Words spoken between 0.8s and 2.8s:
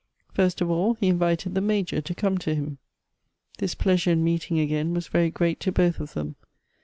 he invited the Major to come to him.